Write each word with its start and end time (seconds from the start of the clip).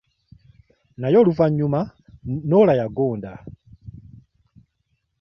Naye 0.99 1.17
oluvannyuma 1.21 1.81
Norah 2.49 2.77
yagonda. 2.79 3.31